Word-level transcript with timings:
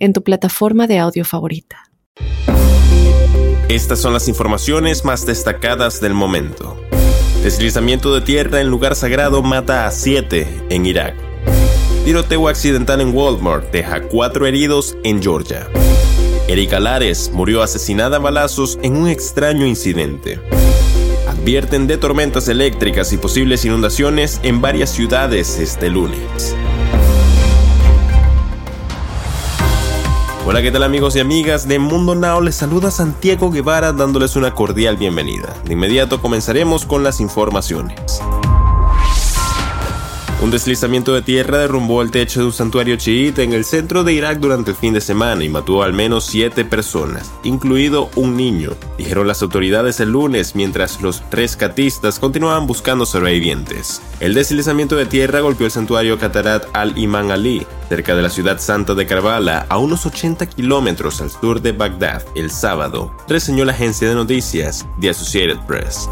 en 0.00 0.12
tu 0.12 0.24
plataforma 0.24 0.88
de 0.88 0.98
audio 0.98 1.24
favorita. 1.24 1.90
Estas 3.68 4.00
son 4.00 4.12
las 4.12 4.26
informaciones 4.26 5.04
más 5.04 5.26
destacadas 5.26 6.00
del 6.00 6.14
momento. 6.14 6.76
Deslizamiento 7.44 8.12
de 8.12 8.20
tierra 8.20 8.60
en 8.60 8.68
lugar 8.68 8.96
sagrado 8.96 9.42
mata 9.42 9.86
a 9.86 9.90
siete 9.92 10.48
en 10.70 10.86
Irak. 10.86 11.14
Tiroteo 12.04 12.48
accidental 12.48 13.00
en 13.00 13.14
Walmart 13.14 13.70
deja 13.70 14.02
cuatro 14.08 14.46
heridos 14.46 14.96
en 15.04 15.22
Georgia. 15.22 15.68
Erika 16.48 16.80
Lares 16.80 17.30
murió 17.32 17.62
asesinada 17.62 18.16
a 18.16 18.20
balazos 18.20 18.78
en 18.82 18.96
un 18.96 19.08
extraño 19.08 19.66
incidente. 19.66 20.40
Advierten 21.28 21.86
de 21.86 21.96
tormentas 21.96 22.48
eléctricas 22.48 23.12
y 23.12 23.18
posibles 23.18 23.64
inundaciones 23.64 24.40
en 24.42 24.60
varias 24.60 24.90
ciudades 24.90 25.58
este 25.58 25.90
lunes. 25.90 26.56
Hola, 30.50 30.62
¿qué 30.62 30.72
tal 30.72 30.82
amigos 30.82 31.14
y 31.14 31.20
amigas 31.20 31.68
de 31.68 31.78
Mundo 31.78 32.16
Now? 32.16 32.42
Les 32.42 32.56
saluda 32.56 32.90
Santiago 32.90 33.52
Guevara 33.52 33.92
dándoles 33.92 34.34
una 34.34 34.52
cordial 34.52 34.96
bienvenida. 34.96 35.54
De 35.64 35.74
inmediato 35.74 36.20
comenzaremos 36.20 36.86
con 36.86 37.04
las 37.04 37.20
informaciones. 37.20 38.20
Un 40.42 40.50
deslizamiento 40.50 41.12
de 41.12 41.20
tierra 41.20 41.58
derrumbó 41.58 42.00
el 42.00 42.10
techo 42.10 42.40
de 42.40 42.46
un 42.46 42.52
santuario 42.52 42.96
chiita 42.96 43.42
en 43.42 43.52
el 43.52 43.66
centro 43.66 44.04
de 44.04 44.14
Irak 44.14 44.38
durante 44.38 44.70
el 44.70 44.76
fin 44.76 44.94
de 44.94 45.02
semana 45.02 45.44
y 45.44 45.50
mató 45.50 45.82
al 45.82 45.92
menos 45.92 46.24
siete 46.24 46.64
personas, 46.64 47.30
incluido 47.44 48.08
un 48.16 48.38
niño, 48.38 48.70
dijeron 48.96 49.28
las 49.28 49.42
autoridades 49.42 50.00
el 50.00 50.12
lunes 50.12 50.56
mientras 50.56 51.02
los 51.02 51.22
rescatistas 51.30 52.18
continuaban 52.18 52.66
buscando 52.66 53.04
sobrevivientes. 53.04 54.00
El 54.18 54.32
deslizamiento 54.32 54.96
de 54.96 55.04
tierra 55.04 55.40
golpeó 55.40 55.66
el 55.66 55.72
santuario 55.72 56.18
Katarat 56.18 56.64
al-Imam 56.72 57.30
Ali, 57.30 57.66
cerca 57.90 58.16
de 58.16 58.22
la 58.22 58.30
ciudad 58.30 58.58
santa 58.60 58.94
de 58.94 59.06
Karbala, 59.06 59.66
a 59.68 59.76
unos 59.76 60.06
80 60.06 60.46
kilómetros 60.46 61.20
al 61.20 61.30
sur 61.30 61.60
de 61.60 61.72
Bagdad, 61.72 62.22
el 62.34 62.50
sábado, 62.50 63.14
reseñó 63.28 63.66
la 63.66 63.72
agencia 63.72 64.08
de 64.08 64.14
noticias 64.14 64.86
The 65.00 65.10
Associated 65.10 65.58
Press. 65.66 66.08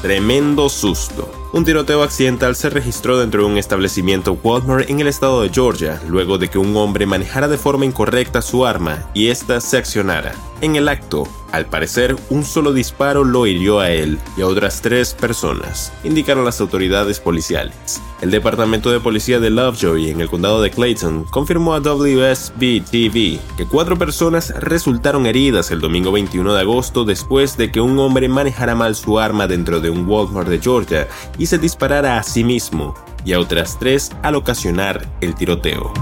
Tremendo 0.00 0.70
susto. 0.70 1.37
Un 1.50 1.64
tiroteo 1.64 2.02
accidental 2.02 2.56
se 2.56 2.68
registró 2.68 3.18
dentro 3.18 3.40
de 3.40 3.48
un 3.48 3.56
establecimiento 3.56 4.38
Walmart 4.42 4.90
en 4.90 5.00
el 5.00 5.06
estado 5.06 5.40
de 5.40 5.48
Georgia, 5.48 5.98
luego 6.06 6.36
de 6.36 6.48
que 6.48 6.58
un 6.58 6.76
hombre 6.76 7.06
manejara 7.06 7.48
de 7.48 7.56
forma 7.56 7.86
incorrecta 7.86 8.42
su 8.42 8.66
arma 8.66 9.08
y 9.14 9.28
ésta 9.28 9.58
se 9.62 9.78
accionara. 9.78 10.34
En 10.60 10.76
el 10.76 10.88
acto, 10.88 11.26
al 11.52 11.66
parecer, 11.66 12.16
un 12.30 12.44
solo 12.44 12.72
disparo 12.72 13.24
lo 13.24 13.46
hirió 13.46 13.80
a 13.80 13.90
él 13.90 14.18
y 14.36 14.42
a 14.42 14.46
otras 14.46 14.82
tres 14.82 15.14
personas, 15.14 15.92
indicaron 16.04 16.44
las 16.44 16.60
autoridades 16.60 17.20
policiales. 17.20 18.00
El 18.20 18.30
Departamento 18.30 18.90
de 18.90 19.00
Policía 19.00 19.38
de 19.40 19.50
Lovejoy 19.50 20.10
en 20.10 20.20
el 20.20 20.28
condado 20.28 20.60
de 20.60 20.70
Clayton 20.70 21.24
confirmó 21.24 21.74
a 21.74 21.80
WSB-TV 21.80 23.38
que 23.56 23.66
cuatro 23.66 23.96
personas 23.96 24.52
resultaron 24.58 25.26
heridas 25.26 25.70
el 25.70 25.80
domingo 25.80 26.12
21 26.12 26.52
de 26.54 26.60
agosto 26.60 27.04
después 27.04 27.56
de 27.56 27.70
que 27.70 27.80
un 27.80 27.98
hombre 27.98 28.28
manejara 28.28 28.74
mal 28.74 28.94
su 28.94 29.18
arma 29.18 29.46
dentro 29.46 29.80
de 29.80 29.90
un 29.90 30.08
Walmart 30.08 30.48
de 30.48 30.60
Georgia 30.60 31.08
y 31.38 31.46
se 31.46 31.58
disparara 31.58 32.18
a 32.18 32.22
sí 32.22 32.44
mismo, 32.44 32.94
y 33.24 33.32
a 33.32 33.40
otras 33.40 33.78
tres 33.78 34.10
al 34.22 34.34
ocasionar 34.34 35.06
el 35.20 35.34
tiroteo. 35.34 35.92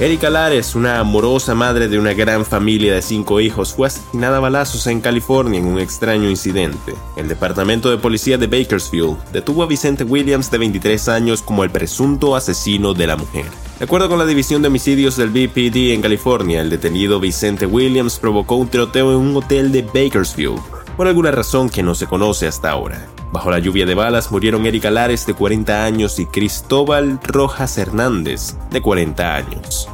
Erika 0.00 0.30
Lares, 0.30 0.76
una 0.76 1.00
amorosa 1.00 1.56
madre 1.56 1.88
de 1.88 1.98
una 1.98 2.12
gran 2.14 2.44
familia 2.44 2.94
de 2.94 3.02
cinco 3.02 3.40
hijos, 3.40 3.74
fue 3.74 3.88
asesinada 3.88 4.36
a 4.36 4.40
balazos 4.40 4.86
en 4.86 5.00
California 5.00 5.58
en 5.58 5.66
un 5.66 5.80
extraño 5.80 6.30
incidente. 6.30 6.94
El 7.16 7.26
Departamento 7.26 7.90
de 7.90 7.98
Policía 7.98 8.38
de 8.38 8.46
Bakersfield 8.46 9.16
detuvo 9.32 9.64
a 9.64 9.66
Vicente 9.66 10.04
Williams 10.04 10.52
de 10.52 10.58
23 10.58 11.08
años 11.08 11.42
como 11.42 11.64
el 11.64 11.70
presunto 11.70 12.36
asesino 12.36 12.94
de 12.94 13.08
la 13.08 13.16
mujer. 13.16 13.46
De 13.80 13.86
acuerdo 13.86 14.08
con 14.08 14.20
la 14.20 14.26
División 14.26 14.62
de 14.62 14.68
Homicidios 14.68 15.16
del 15.16 15.30
BPD 15.30 15.92
en 15.92 16.00
California, 16.00 16.60
el 16.60 16.70
detenido 16.70 17.18
Vicente 17.18 17.66
Williams 17.66 18.20
provocó 18.20 18.54
un 18.54 18.68
tiroteo 18.68 19.10
en 19.10 19.18
un 19.18 19.36
hotel 19.36 19.72
de 19.72 19.82
Bakersfield, 19.82 20.60
por 20.96 21.08
alguna 21.08 21.32
razón 21.32 21.68
que 21.68 21.82
no 21.82 21.96
se 21.96 22.06
conoce 22.06 22.46
hasta 22.46 22.70
ahora. 22.70 23.04
Bajo 23.32 23.50
la 23.50 23.58
lluvia 23.58 23.84
de 23.84 23.94
balas 23.94 24.32
murieron 24.32 24.64
Erika 24.64 24.90
Lares 24.90 25.26
de 25.26 25.34
40 25.34 25.84
años 25.84 26.18
y 26.18 26.26
Cristóbal 26.26 27.20
Rojas 27.22 27.76
Hernández 27.76 28.56
de 28.70 28.80
40 28.80 29.34
años. 29.34 29.88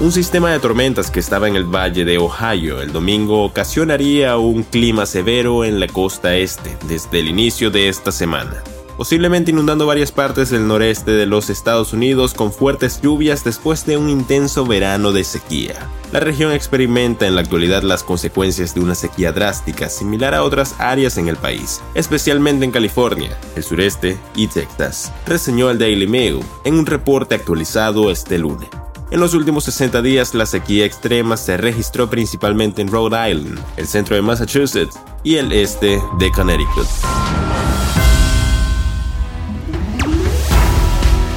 Un 0.00 0.10
sistema 0.10 0.50
de 0.50 0.58
tormentas 0.58 1.12
que 1.12 1.20
estaba 1.20 1.46
en 1.46 1.54
el 1.54 1.64
valle 1.64 2.04
de 2.04 2.18
Ohio 2.18 2.82
el 2.82 2.92
domingo 2.92 3.44
ocasionaría 3.44 4.36
un 4.36 4.64
clima 4.64 5.06
severo 5.06 5.64
en 5.64 5.78
la 5.78 5.86
costa 5.86 6.34
este 6.34 6.76
desde 6.88 7.20
el 7.20 7.28
inicio 7.28 7.70
de 7.70 7.88
esta 7.88 8.10
semana, 8.10 8.64
posiblemente 8.96 9.50
inundando 9.50 9.86
varias 9.86 10.12
partes 10.12 10.50
del 10.50 10.66
noreste 10.66 11.10
de 11.10 11.26
los 11.26 11.50
Estados 11.50 11.92
Unidos 11.92 12.34
con 12.34 12.52
fuertes 12.52 13.00
lluvias 13.00 13.44
después 13.44 13.86
de 13.86 13.96
un 13.96 14.08
intenso 14.08 14.66
verano 14.66 15.12
de 15.12 15.24
sequía. 15.24 15.74
La 16.12 16.20
región 16.20 16.52
experimenta 16.52 17.26
en 17.26 17.34
la 17.34 17.40
actualidad 17.40 17.82
las 17.82 18.02
consecuencias 18.02 18.74
de 18.74 18.80
una 18.80 18.94
sequía 18.94 19.32
drástica 19.32 19.88
similar 19.88 20.34
a 20.34 20.42
otras 20.42 20.74
áreas 20.78 21.16
en 21.16 21.28
el 21.28 21.36
país, 21.36 21.80
especialmente 21.94 22.64
en 22.64 22.70
California, 22.70 23.36
el 23.56 23.64
sureste 23.64 24.18
y 24.36 24.46
Texas, 24.48 25.12
reseñó 25.26 25.70
el 25.70 25.78
Daily 25.78 26.06
Mail 26.06 26.40
en 26.64 26.74
un 26.74 26.86
reporte 26.86 27.34
actualizado 27.34 28.10
este 28.10 28.38
lunes. 28.38 28.68
En 29.12 29.20
los 29.20 29.34
últimos 29.34 29.64
60 29.64 30.00
días, 30.00 30.34
la 30.34 30.46
sequía 30.46 30.86
extrema 30.86 31.36
se 31.36 31.58
registró 31.58 32.08
principalmente 32.08 32.80
en 32.80 32.88
Rhode 32.88 33.30
Island, 33.30 33.58
el 33.76 33.86
centro 33.86 34.16
de 34.16 34.22
Massachusetts 34.22 34.98
y 35.22 35.36
el 35.36 35.52
este 35.52 36.00
de 36.18 36.30
Connecticut. 36.30 36.86